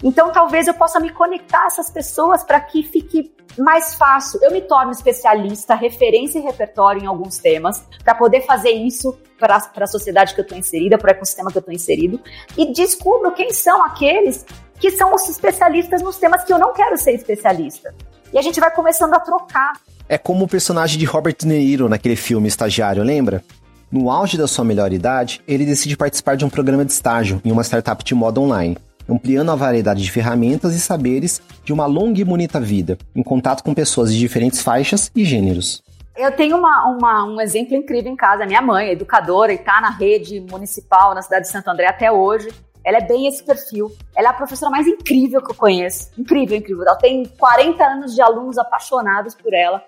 Então, 0.05 0.31
talvez 0.31 0.69
eu 0.69 0.75
possa 0.75 1.01
me 1.01 1.09
conectar 1.09 1.63
a 1.63 1.67
essas 1.67 1.89
pessoas 1.89 2.45
para 2.45 2.61
que 2.61 2.83
fique 2.83 3.33
mais 3.59 3.95
fácil. 3.95 4.39
Eu 4.43 4.53
me 4.53 4.61
torno 4.61 4.93
especialista, 4.93 5.75
referência 5.75 6.39
e 6.39 6.43
repertório 6.43 7.03
em 7.03 7.07
alguns 7.07 7.39
temas, 7.39 7.83
para 8.05 8.15
poder 8.15 8.43
fazer 8.43 8.73
isso 8.73 9.17
para 9.39 9.57
a 9.57 9.87
sociedade 9.87 10.35
que 10.35 10.41
eu 10.41 10.43
estou 10.43 10.59
inserida, 10.59 10.99
para 10.99 11.09
o 11.09 11.11
ecossistema 11.11 11.51
que 11.51 11.57
eu 11.57 11.61
estou 11.61 11.75
inserido, 11.75 12.21
e 12.57 12.71
descubro 12.71 13.33
quem 13.33 13.51
são 13.51 13.83
aqueles 13.83 14.45
que 14.79 14.91
são 14.91 15.15
os 15.15 15.27
especialistas 15.27 16.03
nos 16.03 16.19
temas 16.19 16.45
que 16.45 16.53
eu 16.53 16.59
não 16.59 16.75
quero 16.75 16.99
ser 16.99 17.13
especialista. 17.13 17.95
E 18.31 18.39
a 18.39 18.43
gente 18.43 18.61
vai 18.61 18.71
começando 18.71 19.15
a 19.15 19.21
trocar. 19.21 19.73
É 20.07 20.19
como 20.19 20.45
o 20.45 20.49
personagem 20.49 20.99
de 20.99 21.07
Robert 21.07 21.37
De 21.39 21.47
Niro 21.47 21.89
naquele 21.89 22.17
filme 22.17 22.47
Estagiário, 22.47 23.03
lembra? 23.03 23.43
No 23.91 24.11
auge 24.11 24.37
da 24.37 24.47
sua 24.47 24.67
melhor 24.67 24.93
idade, 24.93 25.41
ele 25.49 25.65
decide 25.65 25.97
participar 25.97 26.37
de 26.37 26.45
um 26.45 26.51
programa 26.51 26.85
de 26.85 26.93
estágio 26.93 27.41
em 27.43 27.51
uma 27.51 27.63
startup 27.63 28.05
de 28.05 28.15
moda 28.15 28.41
online 28.41 28.77
ampliando 29.09 29.51
a 29.51 29.55
variedade 29.55 30.03
de 30.03 30.11
ferramentas 30.11 30.75
e 30.75 30.81
saberes 30.81 31.41
de 31.65 31.73
uma 31.73 31.87
longa 31.87 32.21
e 32.21 32.25
bonita 32.25 32.61
vida, 32.61 32.99
em 33.15 33.23
contato 33.23 33.63
com 33.63 33.75
pessoas 33.75 34.13
de 34.13 34.19
diferentes 34.19 34.63
faixas 34.63 35.11
e 35.15 35.25
gêneros. 35.25 35.83
Eu 36.17 36.31
tenho 36.31 36.57
uma, 36.57 36.87
uma, 36.87 37.25
um 37.25 37.41
exemplo 37.41 37.75
incrível 37.75 38.13
em 38.13 38.17
casa. 38.17 38.47
Minha 38.47 38.63
mãe 38.63 38.89
é 38.89 38.93
educadora 38.93 39.53
e 39.53 39.57
está 39.57 39.81
na 39.81 39.91
rede 39.91 40.41
municipal 40.41 41.13
na 41.13 41.23
cidade 41.23 41.47
de 41.47 41.51
Santo 41.51 41.69
André 41.69 41.87
até 41.89 42.11
hoje. 42.11 42.49
Ela 42.85 42.99
é 42.99 43.01
bem 43.01 43.27
esse 43.27 43.43
perfil. 43.43 43.91
Ela 44.15 44.29
é 44.29 44.31
a 44.31 44.35
professora 44.35 44.71
mais 44.71 44.87
incrível 44.87 45.43
que 45.43 45.51
eu 45.51 45.57
conheço. 45.57 46.11
Incrível, 46.17 46.57
incrível. 46.57 46.85
Ela 46.87 46.97
tem 46.97 47.25
40 47.25 47.85
anos 47.85 48.15
de 48.15 48.23
alunos 48.23 48.59
apaixonados 48.59 49.35
por 49.35 49.53
ela, 49.53 49.83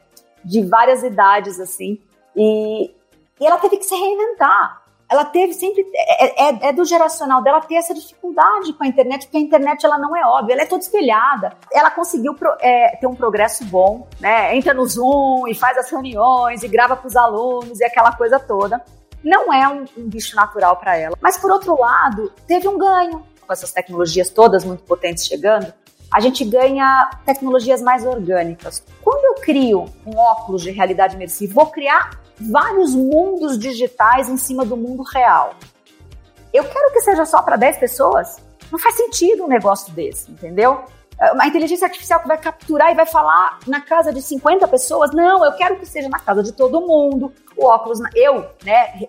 de 0.44 0.62
várias 0.62 1.04
idades, 1.04 1.60
assim. 1.60 2.00
E, 2.34 2.90
e 3.40 3.46
ela 3.46 3.58
teve 3.58 3.76
que 3.76 3.84
se 3.84 3.94
reinventar 3.94 4.85
ela 5.08 5.24
teve 5.24 5.52
sempre 5.52 5.86
é, 5.94 6.48
é, 6.48 6.68
é, 6.68 6.72
do 6.72 6.84
geracional 6.84 7.42
dela 7.42 7.60
ter 7.60 7.76
essa 7.76 7.94
dificuldade 7.94 8.72
com 8.72 8.82
a 8.82 8.86
internet, 8.86 9.26
porque 9.26 9.36
a 9.36 9.40
internet 9.40 9.84
ela 9.84 9.98
não 9.98 10.16
é 10.16 10.26
óbvia, 10.26 10.54
ela 10.54 10.62
é 10.62 10.66
toda 10.66 10.82
espelhada. 10.82 11.52
Ela 11.72 11.90
conseguiu 11.90 12.34
pro, 12.34 12.56
é, 12.60 12.96
ter 12.96 13.06
um 13.06 13.14
progresso 13.14 13.64
bom, 13.66 14.06
né? 14.20 14.56
Entra 14.56 14.74
no 14.74 14.84
Zoom 14.84 15.46
e 15.48 15.54
faz 15.54 15.78
as 15.78 15.90
reuniões 15.90 16.62
e 16.62 16.68
grava 16.68 16.96
para 16.96 17.06
os 17.06 17.16
alunos 17.16 17.80
e 17.80 17.84
aquela 17.84 18.12
coisa 18.12 18.40
toda. 18.40 18.82
Não 19.22 19.52
é 19.52 19.68
um, 19.68 19.84
um 19.96 20.08
bicho 20.08 20.34
natural 20.34 20.76
para 20.76 20.96
ela. 20.96 21.16
Mas 21.20 21.38
por 21.38 21.50
outro 21.50 21.78
lado, 21.78 22.32
teve 22.46 22.66
um 22.66 22.76
ganho 22.76 23.24
com 23.46 23.52
essas 23.52 23.72
tecnologias 23.72 24.28
todas 24.28 24.64
muito 24.64 24.82
potentes 24.82 25.26
chegando. 25.26 25.72
A 26.16 26.20
gente 26.20 26.46
ganha 26.46 27.10
tecnologias 27.26 27.82
mais 27.82 28.06
orgânicas. 28.06 28.82
Quando 29.04 29.22
eu 29.22 29.34
crio 29.34 29.84
um 30.06 30.16
óculos 30.16 30.62
de 30.62 30.70
realidade 30.70 31.14
imersiva, 31.14 31.52
vou 31.52 31.66
criar 31.66 32.22
vários 32.40 32.94
mundos 32.94 33.58
digitais 33.58 34.26
em 34.26 34.38
cima 34.38 34.64
do 34.64 34.78
mundo 34.78 35.02
real. 35.02 35.52
Eu 36.54 36.64
quero 36.64 36.90
que 36.90 37.02
seja 37.02 37.26
só 37.26 37.42
para 37.42 37.56
10 37.56 37.76
pessoas? 37.76 38.38
Não 38.72 38.78
faz 38.78 38.96
sentido 38.96 39.44
um 39.44 39.46
negócio 39.46 39.92
desse, 39.92 40.30
entendeu? 40.30 40.86
Uma 41.34 41.48
inteligência 41.48 41.86
artificial 41.86 42.20
que 42.20 42.28
vai 42.28 42.38
capturar 42.38 42.90
e 42.90 42.94
vai 42.94 43.04
falar 43.04 43.58
na 43.66 43.82
casa 43.82 44.10
de 44.10 44.22
50 44.22 44.66
pessoas? 44.68 45.10
Não, 45.10 45.44
eu 45.44 45.52
quero 45.52 45.76
que 45.76 45.84
seja 45.84 46.08
na 46.08 46.18
casa 46.18 46.42
de 46.42 46.52
todo 46.52 46.80
mundo. 46.80 47.30
O 47.54 47.66
óculos, 47.66 47.98
eu, 48.14 48.46
né, 48.64 49.06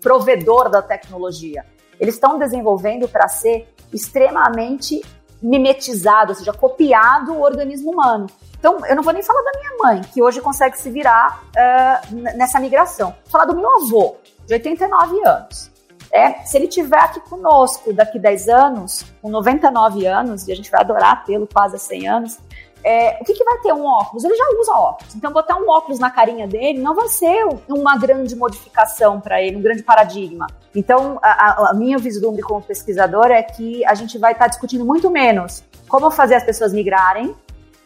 provedor 0.00 0.68
da 0.68 0.82
tecnologia. 0.82 1.64
Eles 2.00 2.14
estão 2.14 2.36
desenvolvendo 2.36 3.06
para 3.06 3.28
ser 3.28 3.72
extremamente 3.92 5.00
mimetizado, 5.42 6.32
ou 6.32 6.34
seja, 6.34 6.52
copiado 6.52 7.32
o 7.32 7.42
organismo 7.42 7.92
humano. 7.92 8.26
Então, 8.58 8.84
eu 8.86 8.96
não 8.96 9.02
vou 9.02 9.12
nem 9.12 9.22
falar 9.22 9.42
da 9.42 9.58
minha 9.58 9.70
mãe, 9.78 10.00
que 10.12 10.22
hoje 10.22 10.40
consegue 10.40 10.76
se 10.76 10.90
virar 10.90 11.42
uh, 11.50 12.36
nessa 12.36 12.58
migração. 12.58 13.14
Vou 13.24 13.30
falar 13.30 13.44
do 13.44 13.56
meu 13.56 13.70
avô, 13.76 14.16
de 14.46 14.54
89 14.54 15.26
anos. 15.26 15.70
É, 16.12 16.44
se 16.44 16.56
ele 16.56 16.66
estiver 16.66 16.98
aqui 16.98 17.20
conosco 17.20 17.92
daqui 17.92 18.18
10 18.18 18.48
anos, 18.48 19.04
com 19.20 19.28
99 19.28 20.06
anos, 20.06 20.48
e 20.48 20.52
a 20.52 20.56
gente 20.56 20.70
vai 20.70 20.80
adorar 20.80 21.24
tê-lo 21.24 21.46
quase 21.46 21.76
a 21.76 21.78
100 21.78 22.08
anos, 22.08 22.38
é, 22.84 23.18
o 23.20 23.24
que, 23.24 23.34
que 23.34 23.44
vai 23.44 23.58
ter 23.58 23.72
um 23.72 23.84
óculos? 23.84 24.24
Ele 24.24 24.36
já 24.36 24.44
usa 24.58 24.72
óculos. 24.72 25.14
Então, 25.14 25.32
botar 25.32 25.56
um 25.56 25.68
óculos 25.68 25.98
na 25.98 26.10
carinha 26.10 26.46
dele 26.46 26.78
não 26.78 26.94
vai 26.94 27.08
ser 27.08 27.46
uma 27.68 27.96
grande 27.96 28.34
modificação 28.36 29.20
para 29.20 29.42
ele, 29.42 29.56
um 29.56 29.62
grande 29.62 29.82
paradigma. 29.82 30.46
Então, 30.74 31.18
a, 31.22 31.70
a, 31.70 31.74
minha 31.74 31.98
vislumbre 31.98 32.42
como 32.42 32.62
pesquisadora 32.62 33.34
é 33.34 33.42
que 33.42 33.84
a 33.84 33.94
gente 33.94 34.18
vai 34.18 34.32
estar 34.32 34.44
tá 34.44 34.48
discutindo 34.48 34.84
muito 34.84 35.10
menos 35.10 35.64
como 35.88 36.10
fazer 36.10 36.34
as 36.34 36.44
pessoas 36.44 36.72
migrarem 36.72 37.34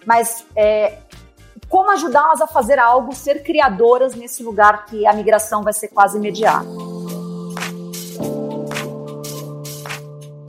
mas 0.07 0.45
é, 0.57 0.99
como 1.69 1.91
ajudá-las 1.91 2.41
a 2.41 2.47
fazer 2.47 2.79
algo, 2.79 3.15
ser 3.15 3.43
criadoras 3.43 4.15
nesse 4.15 4.43
lugar 4.43 4.87
que 4.87 5.07
a 5.07 5.13
migração 5.13 5.63
vai 5.63 5.73
ser 5.73 5.89
quase 5.89 6.19
imediata. 6.19 6.67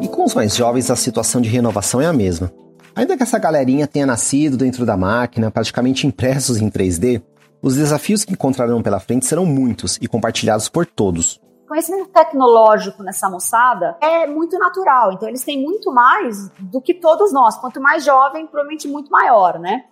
E 0.01 0.07
com 0.07 0.25
os 0.25 0.33
mais 0.33 0.55
jovens, 0.55 0.89
a 0.91 0.95
situação 0.95 1.41
de 1.41 1.49
renovação 1.49 2.01
é 2.01 2.05
a 2.05 2.13
mesma. 2.13 2.51
Ainda 2.95 3.17
que 3.17 3.23
essa 3.23 3.39
galerinha 3.39 3.87
tenha 3.87 4.05
nascido 4.05 4.57
dentro 4.57 4.85
da 4.85 4.95
máquina, 4.95 5.49
praticamente 5.49 6.05
impressos 6.05 6.57
em 6.57 6.69
3D, 6.69 7.21
os 7.61 7.75
desafios 7.75 8.23
que 8.23 8.33
encontrarão 8.33 8.81
pela 8.81 8.99
frente 8.99 9.25
serão 9.25 9.45
muitos 9.45 9.97
e 10.01 10.07
compartilhados 10.07 10.69
por 10.69 10.85
todos 10.85 11.41
conhecimento 11.73 12.11
tecnológico 12.11 13.01
nessa 13.01 13.27
moçada 13.27 13.97
é 13.99 14.27
muito 14.27 14.59
natural. 14.59 15.11
Então, 15.11 15.27
eles 15.27 15.43
têm 15.43 15.59
muito 15.59 15.91
mais 15.91 16.49
do 16.59 16.79
que 16.79 16.93
todos 16.93 17.33
nós. 17.33 17.57
Quanto 17.57 17.81
mais 17.81 18.05
jovem, 18.05 18.45
provavelmente 18.45 18.87
muito 18.87 19.09
maior, 19.09 19.57
né? 19.57 19.85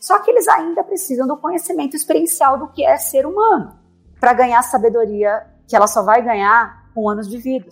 Só 0.00 0.20
que 0.20 0.30
eles 0.30 0.46
ainda 0.46 0.84
precisam 0.84 1.26
do 1.26 1.36
conhecimento 1.36 1.96
experiencial 1.96 2.56
do 2.56 2.68
que 2.68 2.84
é 2.84 2.96
ser 2.98 3.26
humano 3.26 3.76
para 4.20 4.32
ganhar 4.32 4.60
a 4.60 4.62
sabedoria 4.62 5.44
que 5.66 5.74
ela 5.74 5.88
só 5.88 6.04
vai 6.04 6.22
ganhar 6.22 6.88
com 6.94 7.08
anos 7.08 7.26
vida. 7.38 7.66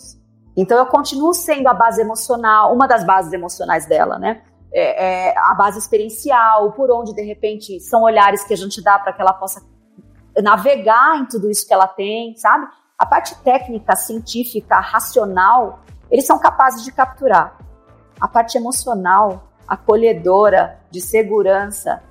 Então, 0.56 0.76
eu 0.76 0.86
continuo 0.86 1.32
sendo 1.32 1.68
a 1.68 1.74
base 1.74 2.00
emocional, 2.00 2.74
uma 2.74 2.88
das 2.88 3.04
bases 3.04 3.32
emocionais 3.32 3.86
dela, 3.86 4.18
né? 4.18 4.42
É, 4.72 5.28
é 5.28 5.38
a 5.38 5.54
base 5.54 5.78
experiencial, 5.78 6.72
por 6.72 6.90
onde 6.90 7.14
de 7.14 7.22
repente 7.22 7.78
são 7.80 8.02
olhares 8.02 8.42
que 8.44 8.54
a 8.54 8.56
gente 8.56 8.82
dá 8.82 8.98
para 8.98 9.12
que 9.12 9.20
ela 9.20 9.32
possa 9.32 9.62
navegar 10.42 11.18
em 11.18 11.26
tudo 11.26 11.50
isso 11.50 11.66
que 11.66 11.74
ela 11.74 11.86
tem, 11.86 12.34
sabe? 12.36 12.66
A 12.98 13.04
parte 13.04 13.34
técnica, 13.42 13.94
científica, 13.96 14.80
racional, 14.80 15.80
eles 16.10 16.26
são 16.26 16.38
capazes 16.38 16.84
de 16.84 16.92
capturar. 16.92 17.58
A 18.20 18.28
parte 18.28 18.56
emocional, 18.56 19.48
acolhedora, 19.66 20.78
de 20.90 21.00
segurança, 21.00 22.02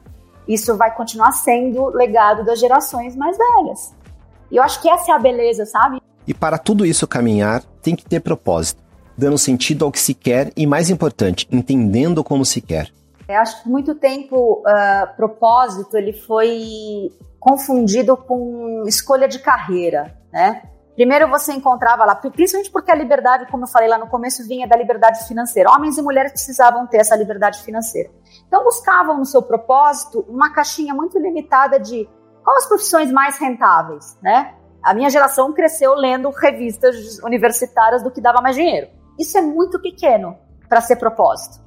isso 0.48 0.76
vai 0.76 0.94
continuar 0.94 1.32
sendo 1.32 1.88
legado 1.90 2.44
das 2.44 2.60
gerações 2.60 3.16
mais 3.16 3.38
velhas. 3.38 3.96
E 4.50 4.58
eu 4.58 4.64
acho 4.64 4.82
que 4.82 4.90
essa 4.90 5.12
é 5.12 5.16
a 5.16 5.20
beleza, 5.20 5.66
sabe? 5.66 6.02
E 6.28 6.34
para 6.34 6.58
tudo 6.58 6.86
isso 6.86 7.08
caminhar, 7.08 7.64
tem 7.82 7.96
que 7.96 8.06
ter 8.06 8.20
propósito, 8.20 8.84
dando 9.18 9.38
sentido 9.38 9.86
ao 9.86 9.92
que 9.92 10.00
se 10.00 10.14
quer 10.14 10.52
e, 10.56 10.66
mais 10.66 10.90
importante, 10.90 11.48
entendendo 11.52 12.24
como 12.24 12.46
se 12.46 12.62
quer. 12.62 12.90
Eu 13.28 13.40
acho 13.40 13.64
que 13.64 13.70
muito 13.70 13.96
tempo 13.96 14.62
uh, 14.62 15.16
propósito 15.16 15.96
ele 15.98 16.14
foi 16.14 17.12
confundido 17.40 18.18
com 18.18 18.84
escolha 18.86 19.28
de 19.28 19.40
carreira, 19.40 20.16
né? 20.32 20.64
Primeiro 20.96 21.30
você 21.30 21.54
encontrava 21.54 22.04
lá, 22.06 22.14
principalmente 22.14 22.70
porque 22.70 22.92
a 22.92 22.96
liberdade, 22.96 23.50
como 23.50 23.64
eu 23.64 23.68
falei 23.68 23.88
lá 23.88 23.98
no 23.98 24.08
começo, 24.08 24.46
vinha 24.46 24.68
da 24.68 24.76
liberdade 24.76 25.26
financeira. 25.28 25.72
Homens 25.72 25.98
e 25.98 26.02
mulheres 26.02 26.32
precisavam 26.32 26.86
ter 26.86 26.98
essa 26.98 27.16
liberdade 27.16 27.64
financeira. 27.64 28.10
Então 28.46 28.64
buscavam 28.64 29.18
no 29.18 29.26
seu 29.26 29.42
propósito 29.42 30.26
uma 30.28 30.54
caixinha 30.54 30.94
muito 30.94 31.18
limitada 31.18 31.80
de 31.80 32.08
quais 32.44 32.64
as 32.64 32.68
profissões 32.68 33.12
mais 33.12 33.38
rentáveis, 33.40 34.18
né? 34.22 34.54
A 34.84 34.94
minha 34.94 35.10
geração 35.10 35.54
cresceu 35.54 35.94
lendo 35.94 36.30
revistas 36.30 37.20
universitárias 37.24 38.04
do 38.04 38.12
que 38.12 38.20
dava 38.20 38.42
mais 38.42 38.56
dinheiro. 38.56 38.90
Isso 39.22 39.38
é 39.38 39.42
muito 39.42 39.80
pequeno 39.80 40.36
para 40.68 40.82
ser 40.82 40.96
propósito. 40.96 41.62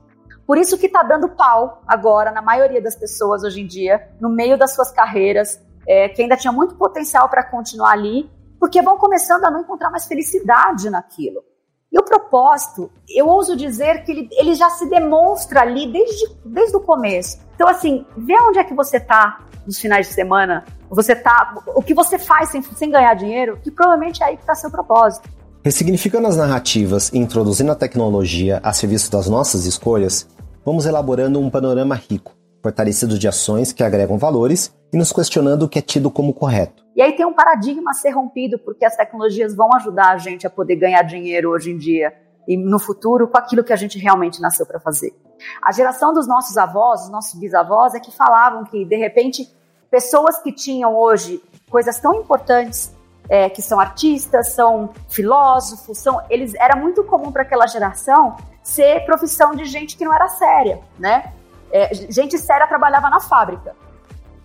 Por 0.45 0.59
isso 0.59 0.77
que 0.77 0.87
está 0.87 1.05
dando 1.05 1.29
pau 1.29 1.83
agora 1.87 2.33
na 2.33 2.43
maioria 2.43 2.83
das 2.83 2.97
pessoas 2.97 3.45
hoje 3.45 3.61
em 3.61 3.67
dia, 3.67 4.11
no 4.21 4.29
meio 4.29 4.59
das 4.59 4.75
suas 4.75 4.91
carreiras, 4.91 5.63
é, 5.87 6.09
que 6.09 6.21
ainda 6.21 6.37
tinha 6.37 6.53
muito 6.53 6.75
potencial 6.75 7.29
para 7.29 7.45
continuar 7.45 7.93
ali, 7.93 8.29
porque 8.59 8.83
vão 8.83 8.99
começando 8.99 9.45
a 9.45 9.53
não 9.53 9.61
encontrar 9.61 9.89
mais 9.89 10.05
felicidade 10.07 10.91
naquilo. 10.91 11.45
E 11.93 11.99
o 11.99 12.03
propósito, 12.03 12.91
eu 13.09 13.29
ouso 13.29 13.57
dizer 13.57 14.03
que 14.03 14.11
ele, 14.11 14.29
ele 14.33 14.55
já 14.57 14.69
se 14.71 14.91
demonstra 14.91 15.61
ali 15.61 15.93
desde, 15.93 16.35
desde 16.45 16.77
o 16.77 16.81
começo. 16.81 17.39
Então, 17.55 17.69
assim, 17.69 18.05
vê 18.17 18.35
onde 18.43 18.59
é 18.59 18.65
que 18.65 18.75
você 18.75 18.97
está 18.97 19.45
nos 19.65 19.79
finais 19.79 20.09
de 20.09 20.13
semana, 20.13 20.65
você 20.91 21.15
tá, 21.15 21.55
o 21.69 21.81
que 21.81 21.95
você 21.95 22.19
faz 22.19 22.51
sem, 22.51 22.61
sem 22.63 22.91
ganhar 22.91 23.15
dinheiro, 23.15 23.61
que 23.63 23.71
provavelmente 23.71 24.25
é 24.25 24.27
aí 24.27 24.37
que 24.37 24.43
está 24.43 24.57
seu 24.57 24.73
propósito. 24.73 25.29
Ressignificando 25.64 26.28
as 26.28 26.37
narrativas 26.37 27.11
e 27.11 27.16
introduzindo 27.16 27.73
a 27.73 27.75
tecnologia 27.75 28.61
a 28.62 28.71
serviço 28.71 29.11
das 29.11 29.30
nossas 29.30 29.64
escolhas, 29.64 30.28
vamos 30.62 30.85
elaborando 30.85 31.40
um 31.40 31.49
panorama 31.49 31.94
rico, 31.94 32.37
fortalecido 32.62 33.18
de 33.18 33.26
ações 33.26 33.73
que 33.73 33.83
agregam 33.83 34.18
valores 34.18 34.76
e 34.92 34.99
nos 34.99 35.11
questionando 35.11 35.62
o 35.62 35.68
que 35.68 35.78
é 35.78 35.83
tido 35.83 36.11
como 36.11 36.35
correto 36.35 36.85
E 36.94 37.00
aí 37.00 37.16
tem 37.16 37.25
um 37.25 37.33
paradigma 37.33 37.92
a 37.92 37.94
ser 37.94 38.11
rompido, 38.11 38.59
porque 38.59 38.85
as 38.85 38.94
tecnologias 38.94 39.56
vão 39.56 39.71
ajudar 39.75 40.11
a 40.11 40.18
gente 40.18 40.47
a 40.47 40.50
poder 40.50 40.76
ganhar 40.76 41.00
dinheiro 41.00 41.49
hoje 41.49 41.71
em 41.71 41.78
dia 41.78 42.12
e 42.47 42.59
no 42.59 42.78
futuro 42.78 43.26
com 43.26 43.38
aquilo 43.38 43.64
que 43.64 43.73
a 43.73 43.76
gente 43.76 43.99
realmente 43.99 44.42
nasceu 44.42 44.66
para 44.66 44.78
fazer. 44.78 45.14
A 45.62 45.73
geração 45.73 46.12
dos 46.12 46.28
nossos 46.28 46.59
avós, 46.59 47.00
dos 47.00 47.11
nossos 47.11 47.40
bisavós, 47.40 47.94
é 47.94 48.00
que 48.00 48.14
falavam 48.14 48.64
que, 48.64 48.85
de 48.85 48.97
repente, 48.97 49.50
pessoas 49.90 50.42
que 50.42 50.52
tinham 50.52 50.94
hoje 50.94 51.42
coisas 51.71 51.99
tão 51.99 52.16
importantes, 52.16 52.94
é, 53.28 53.49
que 53.49 53.62
são 53.62 53.81
artistas, 53.81 54.52
são 54.52 54.90
filósofos, 55.09 55.99
são, 55.99 56.21
eles 56.28 56.54
era 56.54 56.76
muito 56.76 57.02
comum 57.04 57.33
para 57.33 57.43
aquela 57.43 57.66
geração 57.66 58.37
ser 58.62 59.04
profissão 59.04 59.54
de 59.54 59.64
gente 59.64 59.97
que 59.97 60.04
não 60.04 60.14
era 60.14 60.28
séria, 60.28 60.81
né? 60.99 61.33
É, 61.71 61.93
gente 61.95 62.38
séria 62.38 62.66
trabalhava 62.66 63.11
na 63.11 63.21
fábrica. 63.21 63.75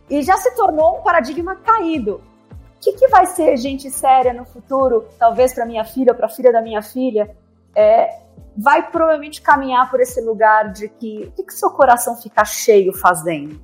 E 0.10 0.22
já 0.24 0.36
se 0.38 0.56
tornou 0.56 1.00
um 1.00 1.02
paradigma 1.02 1.56
caído. 1.56 2.22
O 2.52 2.80
que, 2.82 2.94
que 2.94 3.08
vai 3.08 3.26
ser 3.28 3.56
gente 3.58 3.92
séria 3.92 4.34
no 4.34 4.46
futuro, 4.46 5.06
talvez 5.20 5.54
para 5.54 5.66
minha 5.66 5.86
filha 5.86 6.14
para 6.14 6.26
a 6.26 6.30
filha 6.30 6.52
da 6.52 6.62
minha 6.62 6.82
filha? 6.82 7.36
É, 7.76 8.10
vai 8.58 8.90
provavelmente 8.90 9.42
caminhar 9.42 9.90
por 9.90 10.00
esse 10.00 10.20
lugar 10.22 10.72
de 10.72 10.90
que 10.90 11.26
o 11.26 11.32
que, 11.32 11.44
que 11.44 11.54
seu 11.54 11.70
coração 11.70 12.16
fica 12.18 12.44
cheio 12.44 12.94
fazendo? 12.94 13.62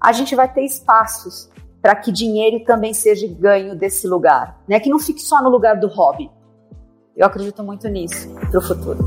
A 0.00 0.12
gente 0.12 0.34
vai 0.34 0.48
ter 0.52 0.62
espaços 0.62 1.50
para 1.86 1.94
que 1.94 2.10
dinheiro 2.10 2.64
também 2.64 2.92
seja 2.92 3.28
ganho 3.28 3.76
desse 3.76 4.08
lugar, 4.08 4.60
né? 4.66 4.80
Que 4.80 4.90
não 4.90 4.98
fique 4.98 5.22
só 5.22 5.40
no 5.40 5.48
lugar 5.48 5.78
do 5.78 5.86
hobby. 5.86 6.28
Eu 7.16 7.24
acredito 7.24 7.62
muito 7.62 7.86
nisso 7.88 8.28
para 8.50 8.58
o 8.58 8.60
futuro. 8.60 8.98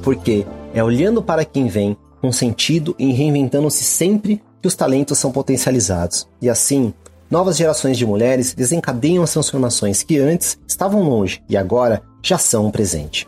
Porque 0.00 0.46
é 0.72 0.84
olhando 0.84 1.20
para 1.20 1.44
quem 1.44 1.66
vem 1.66 1.96
com 2.20 2.30
sentido 2.30 2.94
e 3.00 3.10
reinventando-se 3.10 3.82
sempre 3.82 4.40
que 4.62 4.68
os 4.68 4.76
talentos 4.76 5.18
são 5.18 5.32
potencializados. 5.32 6.28
E 6.40 6.48
assim, 6.48 6.94
novas 7.28 7.56
gerações 7.56 7.98
de 7.98 8.06
mulheres 8.06 8.54
desencadeiam 8.54 9.24
as 9.24 9.32
transformações 9.32 10.04
que 10.04 10.18
antes 10.18 10.56
estavam 10.68 11.02
longe 11.02 11.42
e 11.48 11.56
agora 11.56 12.00
já 12.22 12.38
são 12.38 12.66
um 12.66 12.70
presente. 12.70 13.26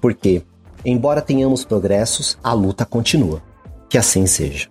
Porque, 0.00 0.42
embora 0.82 1.20
tenhamos 1.20 1.62
progressos, 1.62 2.38
a 2.42 2.54
luta 2.54 2.86
continua. 2.86 3.42
Que 3.86 3.98
assim 3.98 4.24
seja. 4.24 4.70